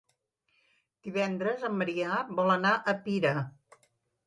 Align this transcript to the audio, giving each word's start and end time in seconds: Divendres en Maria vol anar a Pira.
Divendres 1.07 1.67
en 1.69 1.77
Maria 1.83 2.17
vol 2.41 2.51
anar 2.57 2.73
a 2.95 2.99
Pira. 3.07 3.37